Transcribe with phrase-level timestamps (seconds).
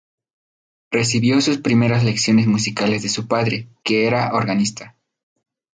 [0.89, 4.97] Recibió sus primeras lecciones musicales de su padre, que era organista.